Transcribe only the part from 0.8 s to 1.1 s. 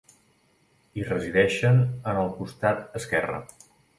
I